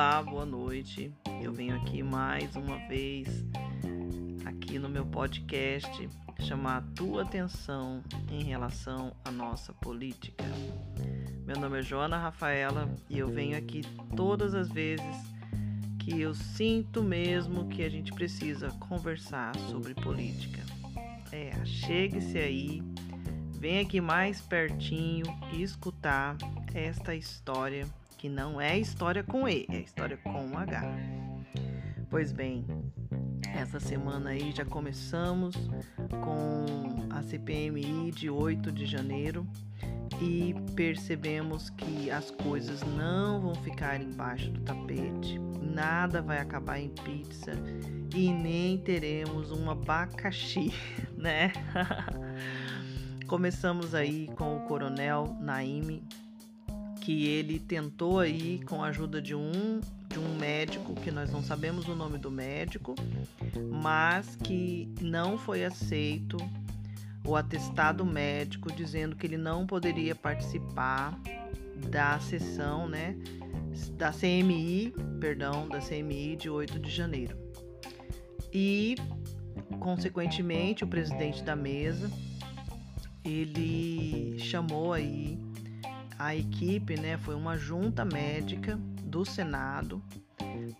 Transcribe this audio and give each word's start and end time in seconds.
Olá, 0.00 0.22
boa 0.22 0.46
noite. 0.46 1.12
Eu 1.42 1.52
venho 1.52 1.76
aqui 1.76 2.02
mais 2.02 2.56
uma 2.56 2.78
vez 2.88 3.44
aqui 4.46 4.78
no 4.78 4.88
meu 4.88 5.04
podcast 5.04 6.08
chamar 6.38 6.78
a 6.78 6.94
tua 6.94 7.20
atenção 7.20 8.02
em 8.30 8.42
relação 8.42 9.14
à 9.22 9.30
nossa 9.30 9.74
política. 9.74 10.42
Meu 11.44 11.60
nome 11.60 11.80
é 11.80 11.82
Joana 11.82 12.16
Rafaela 12.16 12.88
e 13.10 13.18
eu 13.18 13.28
venho 13.28 13.58
aqui 13.58 13.82
todas 14.16 14.54
as 14.54 14.70
vezes 14.70 15.04
que 15.98 16.18
eu 16.18 16.34
sinto 16.34 17.02
mesmo 17.02 17.68
que 17.68 17.82
a 17.82 17.90
gente 17.90 18.10
precisa 18.10 18.70
conversar 18.88 19.54
sobre 19.68 19.92
política. 19.92 20.62
É, 21.30 21.62
chegue-se 21.66 22.38
aí, 22.38 22.82
vem 23.52 23.80
aqui 23.80 24.00
mais 24.00 24.40
pertinho 24.40 25.26
e 25.52 25.62
escutar 25.62 26.38
esta 26.74 27.14
história 27.14 27.86
que 28.20 28.28
não 28.28 28.60
é 28.60 28.78
história 28.78 29.24
com 29.24 29.48
E, 29.48 29.66
é 29.70 29.78
história 29.78 30.18
com 30.18 30.58
H. 30.58 30.82
Pois 32.10 32.32
bem, 32.32 32.66
essa 33.56 33.80
semana 33.80 34.28
aí 34.28 34.52
já 34.52 34.62
começamos 34.62 35.56
com 36.10 37.08
a 37.08 37.22
CPMI 37.22 38.10
de 38.10 38.28
8 38.28 38.70
de 38.72 38.84
janeiro 38.84 39.46
e 40.20 40.54
percebemos 40.76 41.70
que 41.70 42.10
as 42.10 42.30
coisas 42.30 42.82
não 42.82 43.40
vão 43.40 43.54
ficar 43.54 43.98
embaixo 43.98 44.50
do 44.50 44.60
tapete, 44.60 45.38
nada 45.58 46.20
vai 46.20 46.40
acabar 46.40 46.78
em 46.78 46.90
pizza 46.90 47.52
e 48.14 48.30
nem 48.30 48.76
teremos 48.76 49.50
um 49.50 49.70
abacaxi, 49.70 50.74
né? 51.16 51.52
Começamos 53.26 53.94
aí 53.94 54.28
com 54.36 54.58
o 54.58 54.60
Coronel 54.66 55.38
Naime, 55.40 56.02
que 57.10 57.26
ele 57.26 57.58
tentou 57.58 58.20
aí 58.20 58.60
com 58.64 58.84
a 58.84 58.86
ajuda 58.86 59.20
de 59.20 59.34
um 59.34 59.80
de 60.08 60.16
um 60.16 60.36
médico 60.38 60.94
que 60.94 61.10
nós 61.10 61.32
não 61.32 61.42
sabemos 61.42 61.88
o 61.88 61.94
nome 61.96 62.18
do 62.18 62.30
médico, 62.30 62.94
mas 63.68 64.36
que 64.36 64.88
não 65.00 65.36
foi 65.36 65.64
aceito 65.64 66.36
o 67.26 67.34
atestado 67.34 68.04
médico 68.04 68.70
dizendo 68.72 69.16
que 69.16 69.26
ele 69.26 69.36
não 69.36 69.66
poderia 69.66 70.14
participar 70.14 71.18
da 71.90 72.20
sessão, 72.20 72.88
né, 72.88 73.16
da 73.96 74.12
CMI, 74.12 74.94
perdão, 75.20 75.68
da 75.68 75.80
CMI 75.80 76.36
de 76.36 76.48
8 76.48 76.78
de 76.78 76.90
janeiro. 76.92 77.36
E 78.52 78.94
consequentemente, 79.80 80.84
o 80.84 80.86
presidente 80.86 81.42
da 81.42 81.56
mesa 81.56 82.08
ele 83.24 84.38
chamou 84.38 84.92
aí 84.92 85.49
a 86.20 86.36
equipe, 86.36 87.00
né, 87.00 87.16
foi 87.16 87.34
uma 87.34 87.56
junta 87.56 88.04
médica 88.04 88.76
do 89.04 89.24
Senado 89.24 90.02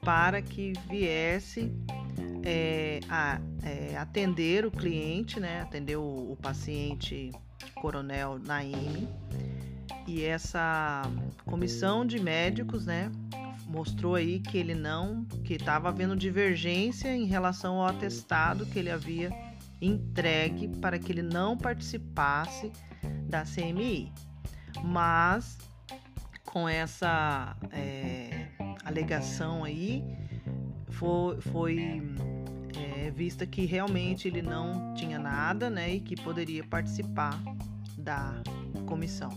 para 0.03 0.43
que 0.43 0.75
viesse 0.87 1.73
é, 2.45 3.01
a, 3.09 3.41
é, 3.63 3.97
atender 3.97 4.67
o 4.67 4.71
cliente, 4.71 5.41
né, 5.41 5.63
atender 5.63 5.97
o, 5.97 6.33
o 6.33 6.37
paciente 6.37 7.33
Coronel 7.77 8.39
Naime. 8.39 9.09
E 10.07 10.23
essa 10.25 11.03
comissão 11.47 12.05
de 12.05 12.21
médicos, 12.21 12.85
né, 12.85 13.11
mostrou 13.67 14.17
aí 14.17 14.41
que 14.41 14.59
ele 14.59 14.75
não, 14.75 15.25
que 15.43 15.55
estava 15.55 15.89
havendo 15.89 16.15
divergência 16.15 17.17
em 17.17 17.25
relação 17.25 17.77
ao 17.77 17.87
atestado 17.87 18.67
que 18.67 18.79
ele 18.79 18.91
havia 18.91 19.31
entregue 19.81 20.69
para 20.69 20.99
que 20.99 21.11
ele 21.11 21.23
não 21.23 21.57
participasse 21.57 22.71
da 23.27 23.45
CMI. 23.45 24.13
Mas 24.85 25.59
com 26.45 26.69
essa 26.69 27.57
é, 27.71 28.49
alegação 28.85 29.65
aí, 29.65 30.05
foi, 30.89 31.41
foi 31.41 32.03
é, 32.77 33.11
vista 33.11 33.47
que 33.47 33.65
realmente 33.65 34.27
ele 34.27 34.43
não 34.43 34.95
tinha 34.95 35.19
nada, 35.19 35.71
né, 35.71 35.95
e 35.95 36.01
que 36.01 36.17
poderia 36.21 36.65
participar 36.65 37.41
da 37.97 38.43
comissão. 38.87 39.31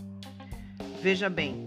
Veja 1.00 1.30
bem, 1.30 1.64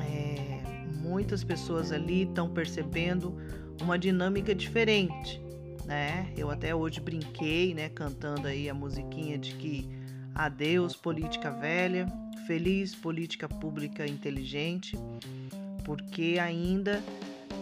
é, 0.00 0.60
muitas 1.00 1.44
pessoas 1.44 1.92
ali 1.92 2.22
estão 2.22 2.50
percebendo 2.50 3.36
uma 3.80 3.98
dinâmica 3.98 4.54
diferente, 4.54 5.40
né? 5.84 6.32
Eu 6.36 6.50
até 6.50 6.74
hoje 6.74 7.00
brinquei, 7.00 7.72
né, 7.74 7.88
cantando 7.88 8.48
aí 8.48 8.68
a 8.68 8.74
musiquinha 8.74 9.38
de 9.38 9.54
que 9.54 9.88
adeus 10.34 10.96
política 10.96 11.50
velha, 11.50 12.06
feliz 12.48 12.94
política 12.94 13.46
pública 13.46 14.06
inteligente, 14.06 14.96
porque 15.84 16.38
ainda 16.40 17.04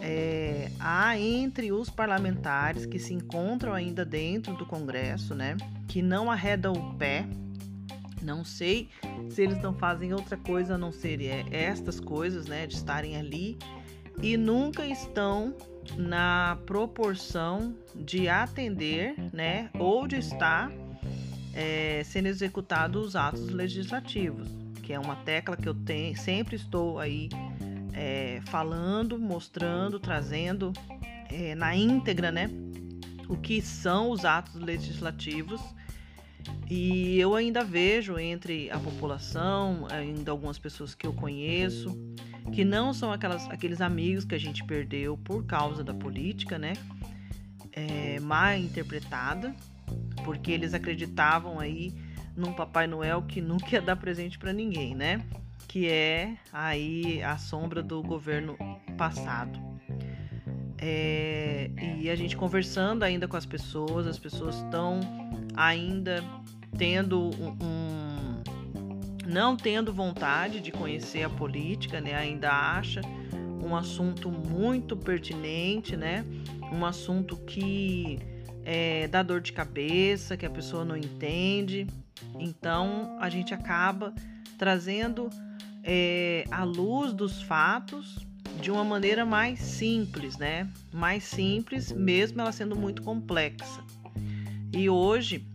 é, 0.00 0.70
há 0.78 1.19
entre 1.19 1.72
os 1.72 1.91
parlamentares 1.91 2.86
que 2.86 2.96
se 2.96 3.12
encontram 3.12 3.75
ainda 3.75 4.04
dentro 4.04 4.54
do 4.54 4.64
Congresso, 4.64 5.34
né, 5.34 5.56
que 5.88 6.00
não 6.00 6.30
arredam 6.30 6.72
o 6.72 6.94
pé. 6.94 7.26
Não 8.22 8.44
sei 8.44 8.88
se 9.28 9.42
eles 9.42 9.60
não 9.60 9.75
fazem 9.75 10.14
outra 10.14 10.36
coisa 10.36 10.76
a 10.76 10.78
não 10.78 10.92
ser 10.92 11.20
é, 11.20 11.44
estas 11.50 11.98
coisas, 11.98 12.46
né, 12.46 12.64
de 12.69 12.76
estarem 12.76 13.16
ali 13.16 13.58
e 14.22 14.36
nunca 14.36 14.86
estão 14.86 15.52
na 15.96 16.58
proporção 16.64 17.75
de 17.92 18.28
atender, 18.28 19.16
né, 19.32 19.69
ou 19.80 20.06
de 20.06 20.16
estar 20.16 20.70
é, 21.52 22.04
sendo 22.04 22.26
executados 22.26 23.08
os 23.08 23.16
atos 23.16 23.48
legislativos, 23.48 24.66
que 24.86 24.92
é 24.92 25.00
uma 25.00 25.16
tecla 25.16 25.56
que 25.56 25.69
eu 25.69 25.74
tenho, 25.74 26.16
sempre 26.16 26.54
estou 26.54 27.00
aí 27.00 27.28
é, 27.92 28.41
falando, 28.47 29.19
mostrando, 29.19 29.98
trazendo 29.98 30.72
é, 31.28 31.56
na 31.56 31.74
íntegra, 31.74 32.30
né, 32.30 32.48
o 33.28 33.36
que 33.36 33.60
são 33.60 34.10
os 34.10 34.25
atos 34.25 34.54
legislativos. 34.54 35.60
E 36.70 37.19
eu 37.19 37.34
ainda 37.34 37.64
vejo 37.64 38.16
entre 38.16 38.70
a 38.70 38.78
população, 38.78 39.88
ainda 39.91 40.30
algumas 40.30 40.56
pessoas 40.56 40.94
que 40.94 41.04
eu 41.04 41.12
conheço, 41.12 41.98
que 42.52 42.64
não 42.64 42.94
são 42.94 43.10
aquelas, 43.10 43.44
aqueles 43.50 43.80
amigos 43.80 44.25
que 44.25 44.36
a 44.36 44.41
gente 44.41 44.62
perdeu 44.62 45.19
por 45.19 45.44
causa 45.44 45.82
da 45.82 45.92
política, 45.92 46.60
né? 46.60 46.75
É, 47.72 48.20
mal 48.20 48.56
interpretada, 48.56 49.52
porque 50.25 50.52
eles 50.52 50.75
acreditavam 50.75 51.58
aí 51.58 51.92
num 52.36 52.52
Papai 52.52 52.86
Noel 52.86 53.22
que 53.22 53.41
nunca 53.41 53.72
ia 53.72 53.82
dar 53.82 53.97
presente 53.97 54.38
para 54.38 54.52
ninguém, 54.52 54.94
né? 54.94 55.24
que 55.76 55.88
é 55.88 56.36
aí 56.52 57.22
a 57.22 57.36
sombra 57.36 57.82
do 57.82 58.02
governo 58.02 58.56
passado. 58.97 59.58
É, 60.78 61.70
e 62.00 62.08
a 62.08 62.14
gente 62.14 62.34
conversando 62.34 63.02
ainda 63.02 63.28
com 63.28 63.36
as 63.36 63.44
pessoas, 63.44 64.06
as 64.06 64.19
pessoas 64.19 64.56
estão 64.56 65.00
ainda 65.54 66.25
tendo 66.78 67.30
um, 67.38 67.56
um, 67.62 68.42
não 69.26 69.54
tendo 69.54 69.92
vontade 69.92 70.60
de 70.60 70.72
conhecer 70.72 71.25
a 71.25 71.28
política, 71.28 72.00
né? 72.00 72.14
Ainda 72.14 72.50
acha 72.50 73.02
um 73.62 73.76
assunto 73.76 74.30
muito 74.30 74.96
pertinente, 74.96 75.94
né? 75.94 76.25
Um 76.72 76.86
assunto 76.86 77.36
que 77.36 78.19
é, 78.64 79.08
dá 79.08 79.22
dor 79.22 79.42
de 79.42 79.52
cabeça, 79.52 80.38
que 80.38 80.46
a 80.46 80.50
pessoa 80.50 80.86
não 80.86 80.96
entende. 80.96 81.86
Então 82.38 83.16
a 83.21 83.28
gente 83.28 83.54
acaba 83.54 84.15
trazendo 84.59 85.29
é, 85.82 86.44
à 86.50 86.64
luz 86.64 87.12
dos 87.12 87.43
fatos 87.43 88.26
de 88.61 88.70
uma 88.70 88.85
maneira 88.85 89.25
mais 89.25 89.61
simples, 89.61 90.37
né? 90.37 90.69
Mais 90.93 91.25
simples, 91.25 91.93
mesmo 91.93 92.40
ela 92.40 92.52
sendo 92.52 92.75
muito 92.75 93.02
complexa. 93.02 93.85
E 94.73 94.88
hoje, 94.88 95.46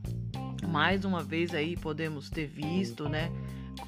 mais 0.68 1.04
uma 1.04 1.24
vez 1.24 1.54
aí 1.54 1.76
podemos 1.76 2.30
ter 2.30 2.48
visto, 2.48 3.10
né? 3.10 3.32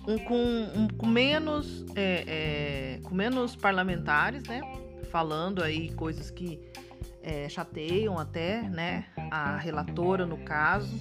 Um, 0.07 0.17
com, 0.19 0.71
um, 0.75 0.87
com 0.87 1.05
menos 1.05 1.85
é, 1.95 2.23
é, 2.27 2.99
com 3.03 3.15
menos 3.15 3.55
parlamentares, 3.55 4.43
né? 4.43 4.61
Falando 5.09 5.63
aí 5.63 5.93
coisas 5.93 6.31
que 6.31 6.59
é, 7.21 7.47
chateiam 7.47 8.17
até, 8.17 8.63
né? 8.63 9.05
A 9.31 9.57
relatora 9.57 10.25
no 10.25 10.37
caso, 10.37 10.99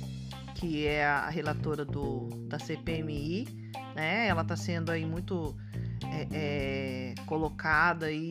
que 0.63 0.87
é 0.87 1.05
a 1.05 1.29
relatora 1.29 1.85
do, 1.85 2.29
da 2.47 2.57
CPMI, 2.57 3.49
né? 3.97 4.29
Ela 4.29 4.43
está 4.43 4.55
sendo 4.55 4.93
aí 4.93 5.05
muito 5.05 5.57
é, 6.07 6.29
é, 6.31 7.15
colocada 7.27 8.07
aí 8.07 8.29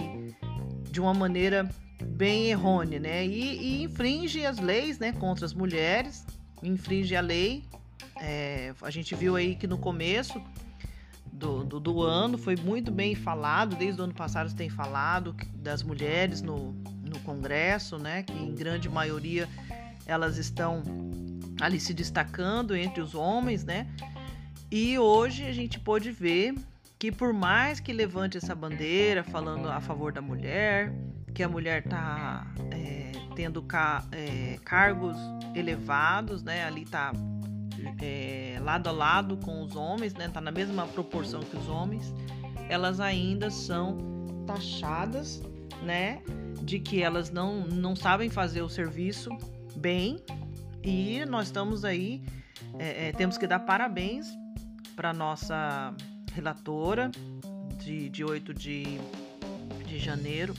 de 0.90 1.02
uma 1.02 1.14
maneira 1.14 1.70
bem 2.02 2.46
errônea, 2.46 3.02
né? 3.02 3.26
E, 3.26 3.58
e, 3.58 3.84
infringe 3.84 4.46
as 4.46 4.60
leis, 4.60 4.98
né? 4.98 5.12
Contra 5.12 5.46
as 5.46 5.54
mulheres, 5.54 6.26
infringe 6.64 7.18
a 7.18 7.20
lei. 7.20 7.66
É, 8.16 8.74
a 8.82 8.90
gente 8.90 9.14
viu 9.14 9.36
aí 9.36 9.54
que 9.54 9.68
no 9.68 9.78
começo 9.78 10.42
do, 11.34 11.66
do, 11.66 11.82
do, 11.82 12.02
ano 12.02 12.38
foi 12.38 12.56
muito 12.56 12.94
bem 12.94 13.14
falado, 13.14 13.76
desde 13.76 14.00
o 14.00 14.06
ano 14.06 14.14
passado 14.14 14.54
tem 14.56 14.70
falado 14.70 15.36
das 15.56 15.84
mulheres 15.84 16.42
no, 16.42 16.72
no 17.04 17.20
Congresso, 17.26 17.98
né? 17.98 18.24
Que 18.24 18.32
em 18.32 18.56
grande 18.56 18.88
maioria 18.88 19.50
elas 20.06 20.38
estão 20.38 20.82
ali 21.62 21.80
se 21.80 21.94
destacando 21.94 22.76
entre 22.76 23.02
os 23.02 23.14
homens, 23.14 23.64
né? 23.64 23.88
E 24.70 24.98
hoje 24.98 25.46
a 25.46 25.54
gente 25.54 25.80
pôde 25.80 26.12
ver 26.12 26.56
que 26.98 27.12
por 27.12 27.32
mais 27.32 27.80
que 27.80 27.94
levante 27.94 28.38
essa 28.38 28.56
bandeira 28.56 29.24
falando 29.24 29.70
a 29.70 29.80
favor 29.80 30.12
da 30.12 30.22
mulher, 30.22 30.94
que 31.34 31.44
a 31.44 31.48
mulher 31.48 31.84
está 31.84 32.46
é, 32.72 33.12
tendo 33.36 33.62
ca, 33.62 34.04
é, 34.12 34.58
cargos 34.66 35.18
elevados, 35.56 36.44
né? 36.44 36.64
Ali 36.66 36.84
está 36.84 37.12
é, 38.02 38.58
lado 38.62 38.88
a 38.88 38.92
lado 38.92 39.38
com 39.38 39.64
os 39.64 39.76
homens, 39.76 40.14
né? 40.14 40.30
Tá 40.30 40.42
na 40.42 40.52
mesma 40.52 40.88
proporção 40.88 41.42
que 41.42 41.56
os 41.56 41.68
homens. 41.68 42.14
Elas 42.70 43.00
ainda 43.00 43.50
são 43.50 43.98
taxadas, 44.48 45.42
né? 45.84 46.22
De 46.62 46.80
que 46.80 47.02
elas 47.02 47.30
não, 47.30 47.62
não 47.68 47.96
sabem 47.96 48.30
fazer 48.30 48.62
o 48.62 48.70
serviço 48.70 49.30
bem. 49.76 50.24
E 50.84 51.24
nós 51.26 51.48
estamos 51.48 51.86
aí, 51.86 52.24
é, 52.80 53.10
é, 53.10 53.12
temos 53.12 53.38
que 53.38 53.46
dar 53.46 53.60
parabéns 53.60 54.28
para 54.96 55.14
nossa 55.14 55.94
relatora 56.34 57.12
de, 57.78 58.10
de 58.10 58.24
8 58.24 58.54
de, 58.54 59.00
de 59.86 60.00
janeiro, 60.00 60.54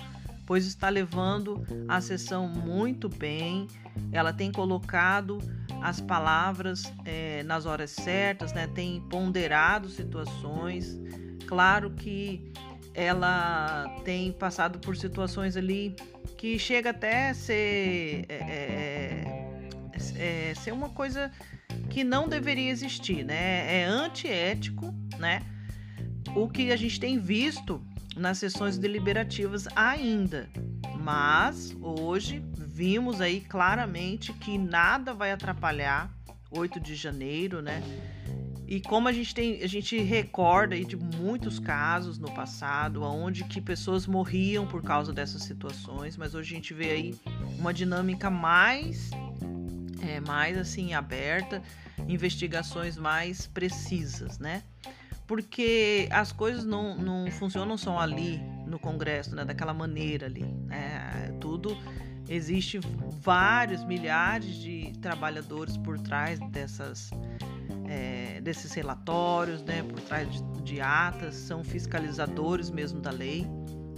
pois 0.47 0.67
está 0.67 0.89
levando 0.89 1.65
a 1.89 2.01
sessão 2.01 2.49
muito 2.49 3.09
bem. 3.09 3.67
Ela 4.11 4.33
tem 4.33 4.53
colocado 4.53 5.39
as 5.83 6.01
palavras 6.01 6.93
é, 7.05 7.43
nas 7.43 7.67
horas 7.67 7.91
certas, 7.91 8.53
né? 8.53 8.69
tem 8.69 9.01
ponderado 9.09 9.89
situações. 9.89 11.01
Claro 11.47 11.91
que 11.91 12.53
ela 12.95 13.87
tem 14.05 14.33
passado 14.33 14.79
por 14.79 14.97
situações 14.97 15.57
ali 15.57 15.97
que 16.37 16.59
chega 16.59 16.91
até 16.91 17.33
ser, 17.35 18.27
é, 18.29 18.35
é, 18.35 18.92
é, 20.23 20.55
ser 20.55 20.73
uma 20.73 20.89
coisa 20.91 21.31
que 21.91 22.05
não 22.05 22.29
deveria 22.29 22.71
existir, 22.71 23.25
né? 23.25 23.81
É 23.81 23.85
antiético, 23.85 24.95
né? 25.19 25.43
o 26.35 26.49
que 26.49 26.73
a 26.73 26.77
gente 26.77 26.99
tem 26.99 27.19
visto 27.19 27.85
nas 28.17 28.39
sessões 28.39 28.79
deliberativas 28.79 29.67
ainda. 29.75 30.49
Mas 30.99 31.77
hoje 31.81 32.43
vimos 32.57 33.21
aí 33.21 33.41
claramente 33.41 34.33
que 34.33 34.57
nada 34.57 35.13
vai 35.13 35.33
atrapalhar 35.33 36.11
8 36.51 36.79
de 36.79 36.95
janeiro, 36.95 37.61
né? 37.61 37.83
E 38.67 38.81
como 38.81 39.09
a 39.09 39.13
gente 39.13 39.35
tem, 39.35 39.63
a 39.63 39.67
gente 39.67 39.99
recorda 39.99 40.75
aí 40.75 40.85
de 40.85 40.97
muitos 40.97 41.59
casos 41.59 42.19
no 42.19 42.31
passado, 42.31 43.03
onde 43.03 43.45
que 43.45 43.61
pessoas 43.61 44.07
morriam 44.07 44.67
por 44.67 44.83
causa 44.83 45.13
dessas 45.13 45.43
situações, 45.43 46.17
mas 46.17 46.35
hoje 46.35 46.55
a 46.55 46.57
gente 46.57 46.73
vê 46.73 46.91
aí 46.91 47.15
uma 47.59 47.75
dinâmica 47.75 48.31
mais, 48.31 49.11
é, 50.03 50.21
mais 50.21 50.59
assim 50.59 50.95
aberta, 50.95 51.63
investigações 52.07 52.97
mais 52.97 53.47
precisas, 53.47 54.39
né? 54.39 54.63
porque 55.27 56.09
as 56.11 56.31
coisas 56.31 56.63
não, 56.63 56.95
não 56.95 57.31
funcionam 57.31 57.79
só 57.79 57.99
ali 57.99 58.39
no 58.67 58.79
Congresso, 58.79 59.35
né, 59.35 59.47
daquela 59.47 59.73
maneira 59.73 60.27
ali. 60.27 60.45
Né? 60.45 61.35
Tudo 61.41 61.75
existe 62.29 62.79
vários 63.21 63.83
milhares 63.85 64.57
de 64.57 64.93
trabalhadores 65.01 65.77
por 65.79 65.99
trás 65.99 66.39
dessas 66.51 67.11
é, 67.89 68.43
desses 68.43 68.73
relatórios, 68.73 69.63
né, 69.63 69.83
por 69.83 70.01
trás 70.01 70.31
de, 70.31 70.63
de 70.63 70.81
atas, 70.81 71.35
são 71.35 71.65
fiscalizadores 71.65 72.71
mesmo 72.71 73.01
da 73.01 73.11
lei 73.11 73.47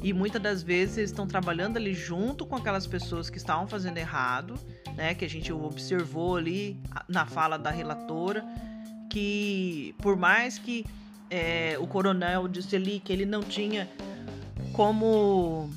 e 0.04 0.12
muitas 0.12 0.40
das 0.40 0.62
vezes 0.62 0.98
eles 0.98 1.10
estão 1.10 1.26
trabalhando 1.26 1.78
ali 1.78 1.94
junto 1.94 2.44
com 2.44 2.54
aquelas 2.54 2.86
pessoas 2.86 3.30
que 3.30 3.38
estavam 3.38 3.66
fazendo 3.66 3.96
errado, 3.96 4.54
né, 4.94 5.14
que 5.14 5.24
a 5.24 5.28
gente 5.28 5.50
observou 5.50 6.36
ali 6.36 6.78
na 7.08 7.24
fala 7.24 7.58
da 7.58 7.70
relatora, 7.70 8.44
que 9.08 9.94
por 10.02 10.14
mais 10.14 10.58
que 10.58 10.84
é, 11.30 11.78
o 11.80 11.86
coronel 11.86 12.46
disse 12.46 12.76
ali 12.76 13.00
que 13.00 13.14
ele 13.14 13.24
não 13.24 13.42
tinha 13.42 13.88
como 14.74 15.70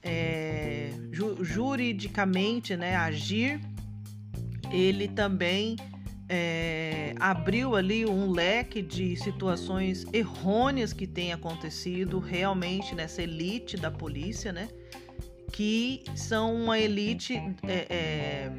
é, 0.00 0.92
ju 1.10 1.42
juridicamente 1.42 2.76
né, 2.76 2.94
agir, 2.94 3.60
ele 4.70 5.08
também 5.08 5.74
é, 6.34 7.14
abriu 7.20 7.76
ali 7.76 8.06
um 8.06 8.30
leque 8.30 8.80
de 8.80 9.14
situações 9.16 10.06
errôneas 10.14 10.94
que 10.94 11.06
tem 11.06 11.30
acontecido 11.30 12.18
realmente 12.18 12.94
nessa 12.94 13.22
elite 13.22 13.76
da 13.76 13.90
polícia, 13.90 14.50
né? 14.50 14.70
Que 15.52 16.02
são 16.16 16.54
uma 16.54 16.78
elite 16.78 17.34
é, 17.68 17.86
é, 17.90 18.50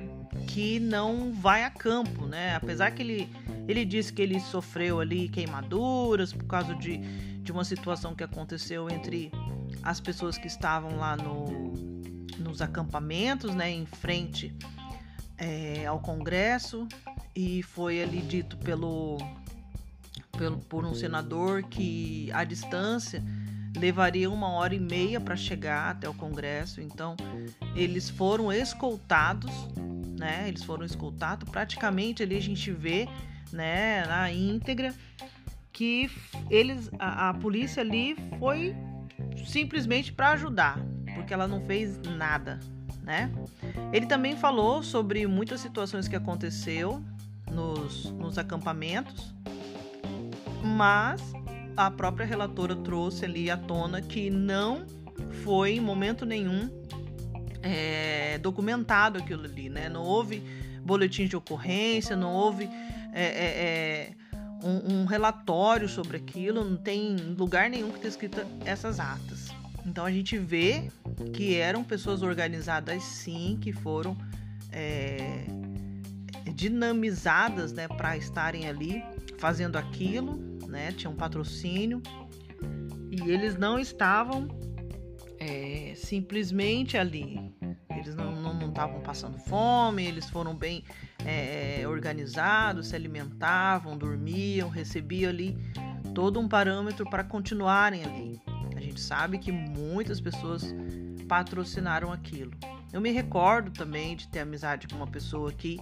que 0.45 0.79
não 0.79 1.33
vai 1.33 1.63
a 1.63 1.71
campo, 1.71 2.27
né? 2.27 2.55
Apesar 2.55 2.91
que 2.91 3.01
ele 3.01 3.29
ele 3.67 3.83
disse 3.83 4.13
que 4.13 4.21
ele 4.21 4.39
sofreu 4.39 4.99
ali 4.99 5.27
queimaduras 5.27 6.31
por 6.31 6.45
causa 6.45 6.75
de, 6.75 6.97
de 6.97 7.51
uma 7.51 7.63
situação 7.63 8.13
que 8.13 8.23
aconteceu 8.23 8.87
entre 8.87 9.31
as 9.81 9.99
pessoas 9.99 10.37
que 10.37 10.45
estavam 10.45 10.97
lá 10.97 11.15
no, 11.17 11.73
nos 12.37 12.61
acampamentos, 12.61 13.55
né, 13.55 13.71
em 13.71 13.85
frente 13.85 14.53
é, 15.37 15.85
ao 15.85 15.99
Congresso, 15.99 16.87
e 17.35 17.63
foi 17.63 18.01
ali 18.01 18.21
dito 18.21 18.57
pelo, 18.57 19.17
pelo 20.37 20.57
por 20.57 20.85
um 20.85 20.93
senador 20.93 21.63
que 21.63 22.29
a 22.31 22.43
distância 22.43 23.23
levaria 23.75 24.29
uma 24.29 24.49
hora 24.49 24.75
e 24.75 24.79
meia 24.79 25.19
para 25.19 25.35
chegar 25.35 25.89
até 25.91 26.07
o 26.07 26.13
Congresso. 26.13 26.79
Então, 26.79 27.15
eles 27.75 28.09
foram 28.09 28.51
escoltados, 28.51 29.51
né? 30.17 30.47
Eles 30.47 30.63
foram 30.63 30.85
escoltados. 30.85 31.49
Praticamente 31.49 32.21
ali 32.21 32.37
a 32.37 32.41
gente 32.41 32.71
vê 32.71 33.07
né, 33.51 34.05
na 34.05 34.31
íntegra, 34.31 34.93
que 35.71 36.09
eles, 36.49 36.89
a, 36.99 37.29
a 37.29 37.33
polícia 37.33 37.81
ali 37.81 38.15
foi 38.37 38.75
simplesmente 39.45 40.13
para 40.13 40.31
ajudar, 40.31 40.79
porque 41.15 41.33
ela 41.33 41.47
não 41.47 41.65
fez 41.65 41.99
nada, 41.99 42.59
né? 43.01 43.31
Ele 43.91 44.05
também 44.05 44.35
falou 44.35 44.83
sobre 44.83 45.25
muitas 45.25 45.61
situações 45.61 46.07
que 46.07 46.15
aconteceu 46.15 47.03
nos, 47.51 48.05
nos 48.11 48.37
acampamentos, 48.37 49.33
mas 50.63 51.21
a 51.75 51.89
própria 51.91 52.25
relatora 52.25 52.75
trouxe 52.75 53.25
ali 53.25 53.49
à 53.49 53.57
tona 53.57 54.01
que 54.01 54.29
não 54.29 54.85
foi 55.43 55.75
em 55.75 55.79
momento 55.79 56.25
nenhum 56.25 56.69
é, 57.61 58.37
documentado 58.39 59.17
aquilo 59.17 59.45
ali, 59.45 59.69
né? 59.69 59.89
Não 59.89 60.03
houve 60.03 60.43
boletim 60.83 61.27
de 61.27 61.35
ocorrência, 61.35 62.15
não 62.15 62.33
houve 62.33 62.65
é, 63.13 63.23
é, 63.23 63.45
é, 63.45 64.13
um, 64.63 65.01
um, 65.01 65.05
relatório 65.05 65.87
sobre 65.87 66.17
aquilo, 66.17 66.63
não 66.63 66.77
tem 66.77 67.15
lugar 67.15 67.69
nenhum 67.69 67.91
que 67.91 67.99
tenha 67.99 68.09
escrito 68.09 68.41
essas 68.65 68.99
atas. 68.99 69.49
Então 69.85 70.05
a 70.05 70.11
gente 70.11 70.37
vê 70.37 70.89
que 71.33 71.55
eram 71.55 71.83
pessoas 71.83 72.21
organizadas 72.21 73.03
sim, 73.03 73.57
que 73.61 73.71
foram 73.71 74.17
é, 74.71 75.45
dinamizadas 76.53 77.73
né, 77.73 77.87
para 77.87 78.15
estarem 78.17 78.67
ali 78.67 79.03
fazendo 79.37 79.77
aquilo, 79.77 80.37
né, 80.67 80.91
tinha 80.91 81.09
um 81.09 81.15
patrocínio 81.15 82.01
e 83.11 83.29
eles 83.29 83.57
não 83.57 83.77
estavam 83.77 84.47
é, 85.39 85.93
simplesmente 85.95 86.97
ali. 86.97 87.53
Eles 87.89 88.15
não 88.15 88.33
estavam 88.69 89.01
passando 89.01 89.37
fome, 89.37 90.03
eles 90.03 90.29
foram 90.29 90.55
bem 90.55 90.83
é, 91.23 91.81
é, 91.81 91.87
organizados, 91.87 92.87
se 92.87 92.95
alimentavam, 92.95 93.97
dormiam, 93.97 94.67
recebiam 94.67 95.29
ali 95.29 95.57
todo 96.13 96.39
um 96.39 96.47
parâmetro 96.47 97.07
para 97.09 97.23
continuarem 97.23 98.03
ali. 98.03 98.41
A 98.75 98.81
gente 98.81 98.99
sabe 98.99 99.37
que 99.37 99.51
muitas 99.51 100.19
pessoas 100.19 100.73
patrocinaram 101.27 102.11
aquilo. 102.11 102.51
Eu 102.91 102.99
me 102.99 103.11
recordo 103.11 103.71
também 103.71 104.15
de 104.15 104.27
ter 104.27 104.39
amizade 104.39 104.87
com 104.87 104.95
uma 104.95 105.07
pessoa 105.07 105.49
aqui 105.49 105.79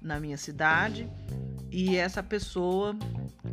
na 0.00 0.20
minha 0.20 0.36
cidade 0.36 1.08
e 1.70 1.96
essa 1.96 2.22
pessoa 2.22 2.96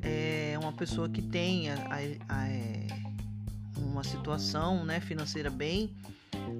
é 0.02 0.58
uma 0.62 0.74
pessoa 0.74 1.10
que 1.10 1.22
tem 1.22 1.70
a, 1.70 1.76
a, 1.76 1.98
a, 2.30 3.80
uma 3.80 4.04
situação 4.04 4.86
né, 4.86 5.00
financeira 5.00 5.50
bem 5.50 5.96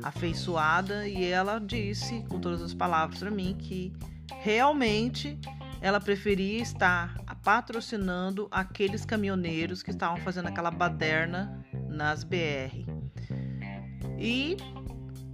afeiçoada 0.04 1.08
e 1.08 1.24
ela 1.24 1.60
disse 1.60 2.24
com 2.30 2.40
todas 2.40 2.62
as 2.62 2.74
palavras 2.74 3.20
para 3.20 3.32
mim 3.32 3.56
que 3.58 3.94
realmente 4.42 5.40
ela 5.82 6.00
preferia 6.00 6.62
estar 6.62 7.16
patrocinando 7.44 8.48
aqueles 8.50 9.04
caminhoneiros 9.04 9.84
que 9.84 9.92
estavam 9.92 10.18
fazendo 10.18 10.48
aquela 10.48 10.72
baderna 10.72 11.62
nas 11.90 12.24
BR. 12.24 12.86
E 14.18 14.56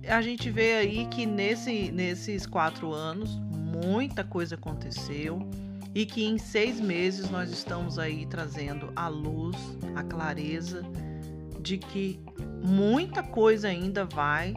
a 0.08 0.22
gente 0.22 0.50
vê 0.50 0.74
aí 0.74 1.06
que 1.08 1.26
nesse, 1.26 1.92
nesses 1.92 2.48
quatro 2.48 2.92
anos 2.92 3.40
muita 3.70 4.24
coisa 4.24 4.56
aconteceu 4.56 5.40
e 5.94 6.06
que 6.06 6.24
em 6.24 6.38
seis 6.38 6.80
meses 6.80 7.30
nós 7.30 7.50
estamos 7.50 7.98
aí 7.98 8.26
trazendo 8.26 8.92
a 8.96 9.08
luz, 9.08 9.58
a 9.96 10.04
clareza 10.04 10.84
de 11.60 11.78
que 11.78 12.20
muita 12.64 13.24
coisa 13.24 13.68
ainda 13.68 14.06
vai 14.06 14.54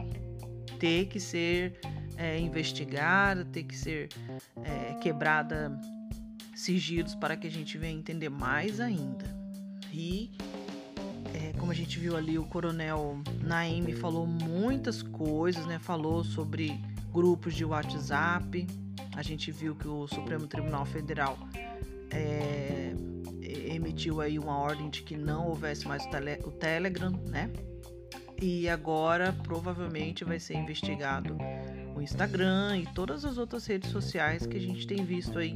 ter 0.79 1.07
que 1.07 1.19
ser 1.19 1.79
é, 2.17 2.39
investigada, 2.39 3.45
ter 3.45 3.63
que 3.63 3.75
ser 3.75 4.09
é, 4.63 4.93
quebrada 4.95 5.79
sigilos 6.55 7.15
para 7.15 7.35
que 7.35 7.47
a 7.47 7.51
gente 7.51 7.77
venha 7.77 7.97
entender 7.97 8.29
mais 8.29 8.79
ainda. 8.79 9.25
E 9.91 10.31
é, 11.33 11.53
como 11.57 11.71
a 11.71 11.75
gente 11.75 11.99
viu 11.99 12.15
ali, 12.15 12.37
o 12.37 12.45
coronel 12.45 13.21
Naime 13.41 13.93
falou 13.93 14.25
muitas 14.25 15.01
coisas, 15.01 15.65
né? 15.65 15.79
Falou 15.79 16.23
sobre 16.23 16.79
grupos 17.11 17.55
de 17.55 17.65
WhatsApp. 17.65 18.67
A 19.15 19.21
gente 19.21 19.51
viu 19.51 19.75
que 19.75 19.87
o 19.87 20.07
Supremo 20.07 20.47
Tribunal 20.47 20.85
Federal 20.85 21.37
é, 22.11 22.93
emitiu 23.41 24.21
aí 24.21 24.37
uma 24.39 24.57
ordem 24.57 24.89
de 24.89 25.03
que 25.03 25.15
não 25.15 25.47
houvesse 25.47 25.87
mais 25.87 26.05
o, 26.05 26.09
tele, 26.09 26.39
o 26.43 26.51
Telegram, 26.51 27.11
né? 27.27 27.51
E 28.41 28.67
agora 28.67 29.33
provavelmente 29.43 30.23
vai 30.23 30.39
ser 30.39 30.55
investigado 30.55 31.37
o 31.95 32.01
Instagram 32.01 32.77
e 32.77 32.87
todas 32.87 33.23
as 33.23 33.37
outras 33.37 33.65
redes 33.65 33.89
sociais 33.91 34.45
que 34.45 34.57
a 34.57 34.59
gente 34.59 34.85
tem 34.87 35.05
visto 35.05 35.37
aí 35.37 35.55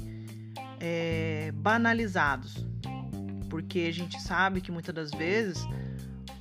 é, 0.80 1.52
banalizados. 1.56 2.66
Porque 3.50 3.80
a 3.80 3.94
gente 3.94 4.22
sabe 4.22 4.62
que 4.62 4.72
muitas 4.72 4.94
das 4.94 5.12
vezes 5.12 5.66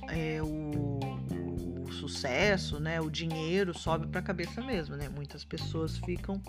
é, 0.09 0.41
o, 0.41 0.99
o, 1.83 1.91
sucesso, 1.91 2.79
né, 2.79 3.01
o 3.01 3.09
dinheiro 3.09 3.77
sobe 3.77 4.07
para 4.07 4.19
a 4.19 4.23
cabeça 4.23 4.61
mesmo, 4.61 4.95
né? 4.95 5.09
Muitas 5.09 5.43
pessoas 5.43 5.97
ficam, 5.97 6.41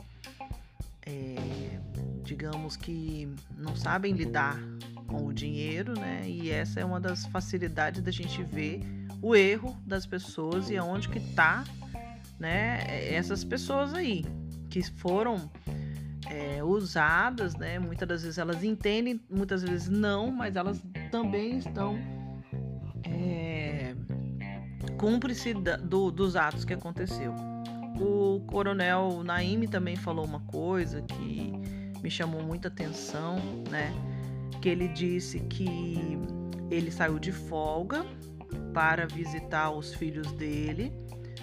é, 1.09 1.81
digamos 2.23 2.77
que 2.77 3.29
não 3.57 3.75
sabem 3.75 4.13
lidar 4.13 4.59
com 5.07 5.27
o 5.27 5.33
dinheiro, 5.33 5.99
né? 5.99 6.23
E 6.29 6.51
essa 6.51 6.81
é 6.81 6.85
uma 6.85 7.01
das 7.01 7.25
facilidades 7.27 8.03
da 8.03 8.11
gente 8.11 8.43
ver 8.43 8.83
o 9.23 9.35
erro 9.35 9.77
das 9.87 10.05
pessoas 10.07 10.69
e 10.69 10.77
aonde 10.77 11.09
que 11.09 11.21
tá, 11.35 11.65
né? 12.39 12.85
Essas 13.13 13.43
pessoas 13.43 13.95
aí 13.95 14.25
que 14.69 14.83
foram 14.83 15.51
é, 16.29 16.63
usadas, 16.63 17.55
né? 17.57 17.79
Muitas 17.79 18.07
das 18.07 18.23
vezes 18.23 18.39
elas 18.39 18.63
entendem, 18.63 19.21
muitas 19.31 19.63
vezes 19.63 19.89
não, 19.89 20.31
mas 20.31 20.57
elas 20.57 20.83
também 21.11 21.59
estão 21.59 21.99
é, 23.05 23.95
cúmplice 24.99 25.55
do, 25.55 26.11
dos 26.11 26.37
atos 26.37 26.67
que 26.67 26.75
aconteceu. 26.75 27.48
O 28.01 28.41
coronel 28.47 29.23
Naime 29.25 29.67
também 29.67 29.97
falou 29.97 30.25
uma 30.25 30.41
coisa 30.41 31.03
que 31.03 31.53
me 32.03 32.11
chamou 32.11 32.43
muita 32.43 32.69
atenção, 32.69 33.37
né? 33.71 33.93
Que 34.61 34.69
ele 34.69 34.89
disse 34.89 35.41
que 35.41 36.19
ele 36.71 36.91
saiu 36.91 37.19
de 37.19 37.33
folga 37.33 38.05
para 38.73 39.07
visitar 39.07 39.71
os 39.71 39.95
filhos 39.95 40.31
dele, 40.33 40.93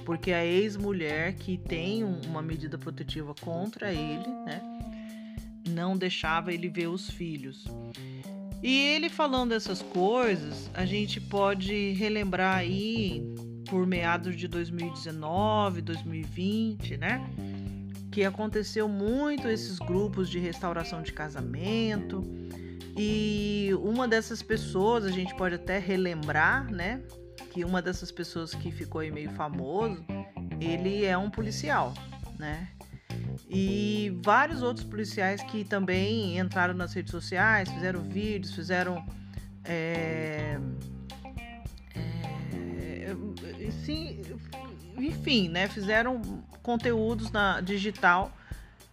porque 0.05 0.31
a 0.31 0.45
ex-mulher 0.45 1.33
que 1.33 1.57
tem 1.57 2.03
uma 2.03 2.41
medida 2.41 2.77
protetiva 2.77 3.33
contra 3.41 3.91
ele, 3.91 4.27
né? 4.45 4.75
não 5.69 5.97
deixava 5.97 6.53
ele 6.53 6.69
ver 6.69 6.88
os 6.88 7.09
filhos. 7.09 7.65
E 8.63 8.77
ele 8.77 9.09
falando 9.09 9.53
essas 9.53 9.81
coisas, 9.81 10.69
a 10.74 10.85
gente 10.85 11.19
pode 11.19 11.91
relembrar 11.91 12.57
aí 12.57 13.24
por 13.69 13.86
meados 13.86 14.36
de 14.36 14.48
2019, 14.48 15.81
2020, 15.81 16.98
né? 16.98 17.27
Que 18.12 18.24
aconteceu 18.24 18.88
muito 18.88 19.48
esses 19.48 19.77
grupos 19.79 20.29
de 20.29 20.39
restauração 20.39 21.01
de 21.01 21.12
casamento. 21.12 22.24
E 22.98 23.72
uma 23.81 24.07
dessas 24.07 24.41
pessoas, 24.41 25.03
a 25.03 25.12
gente 25.12 25.36
pode 25.36 25.55
até 25.55 25.79
relembrar, 25.79 26.72
né? 26.72 27.01
Que 27.51 27.65
uma 27.65 27.81
dessas 27.81 28.12
pessoas 28.12 28.53
que 28.53 28.72
ficou 28.72 29.01
aí 29.01 29.12
meio 29.12 29.31
famoso, 29.31 30.05
ele 30.62 31.03
é 31.03 31.17
um 31.17 31.29
policial, 31.29 31.93
né? 32.39 32.69
E 33.50 34.17
vários 34.24 34.62
outros 34.62 34.86
policiais 34.86 35.41
que 35.43 35.63
também 35.63 36.39
entraram 36.39 36.74
nas 36.74 36.93
redes 36.93 37.12
sociais, 37.12 37.69
fizeram 37.69 38.01
vídeos, 38.01 38.53
fizeram. 38.53 39.05
É, 39.63 40.60
sim, 43.84 44.22
enfim, 44.98 45.50
né, 45.50 45.67
fizeram 45.67 46.22
conteúdos 46.62 47.31
na 47.31 47.62
digital 47.62 48.31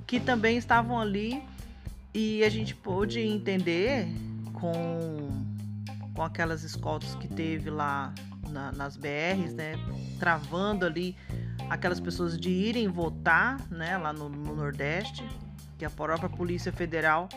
que 0.07 0.21
também 0.21 0.57
estavam 0.57 0.99
ali 1.01 1.43
e 2.15 2.45
a 2.45 2.49
gente 2.51 2.75
pôde 2.75 3.21
entender 3.21 4.07
com, 4.53 5.45
com 6.15 6.23
aquelas 6.23 6.63
escoltas 6.63 7.15
que 7.15 7.29
teve 7.29 7.71
lá 7.71 8.13
na, 8.49 8.71
nas 8.73 8.97
BRs, 8.97 9.55
né, 9.55 9.75
travando 10.19 10.85
ali 10.85 11.17
aquelas 11.71 11.99
pessoas 11.99 12.39
de 12.39 12.51
irem 12.51 12.89
votar, 12.89 13.59
né, 13.71 13.97
lá 13.97 14.13
no, 14.13 14.29
no 14.29 14.55
Nordeste, 14.55 15.27
que 15.79 15.85
a 15.85 15.91
própria 15.91 16.29
Polícia 16.29 16.71
Federal 16.71 17.29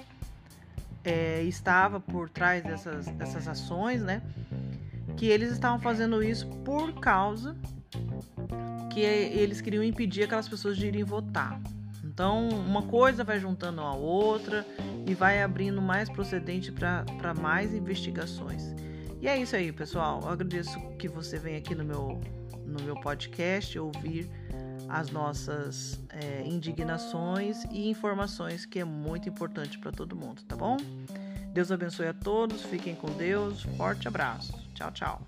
é, 1.04 1.42
estava 1.44 2.00
por 2.00 2.30
trás 2.30 2.64
dessas, 2.64 3.06
dessas 3.08 3.48
ações, 3.48 4.02
né, 4.02 4.22
que 5.18 5.28
eles 5.28 5.52
estavam 5.52 5.80
fazendo 5.80 6.24
isso 6.24 6.48
por 6.64 6.94
causa 7.00 7.56
que 8.92 9.02
eles 9.02 9.60
queriam 9.60 9.84
impedir 9.84 10.24
aquelas 10.24 10.48
pessoas 10.48 10.78
de 10.78 10.88
irem 10.88 11.04
votar. 11.04 11.60
Então, 12.04 12.48
uma 12.48 12.84
coisa 12.84 13.26
vai 13.26 13.40
juntando 13.40 13.82
a 13.82 13.94
outra 13.94 14.66
e 15.06 15.14
vai 15.14 15.44
abrindo 15.44 15.82
mais 15.82 16.10
procedente 16.10 16.72
para 16.72 17.34
mais 17.34 17.74
investigações. 17.74 18.74
E 19.22 19.28
é 19.28 19.38
isso 19.38 19.56
aí, 19.56 19.72
pessoal. 19.72 20.22
Eu 20.22 20.30
agradeço 20.30 20.80
que 20.98 21.10
você 21.10 21.38
venha 21.38 21.58
aqui 21.58 21.76
no 21.76 21.84
meu 21.84 22.22
no 22.66 22.84
meu 22.84 22.96
podcast, 22.96 23.78
ouvir 23.78 24.30
as 24.90 25.10
nossas 25.10 26.00
é, 26.10 26.44
indignações 26.46 27.64
e 27.72 27.90
informações 27.90 28.66
que 28.66 28.80
é 28.80 28.86
muito 28.86 29.30
importante 29.30 29.78
para 29.80 29.92
todo 29.92 30.16
mundo, 30.16 30.44
tá 30.44 30.56
bom? 30.56 30.78
Deus 31.54 31.72
abençoe 31.72 32.08
a 32.08 32.14
todos, 32.14 32.64
fiquem 32.64 32.96
com 32.96 33.08
Deus, 33.12 33.64
forte 33.78 34.08
abraço, 34.08 34.54
Chào! 34.76 34.92
Chào! 34.96 35.20